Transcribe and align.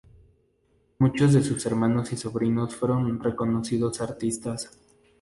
Muchos 0.97 1.31
de 1.33 1.43
su 1.43 1.67
hermanos 1.67 2.11
y 2.11 2.17
sobrinos 2.17 2.75
fueron 2.75 3.19
reconocidos 3.21 4.01
artistas. 4.01 4.75